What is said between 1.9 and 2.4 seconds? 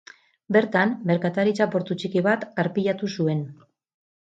txiki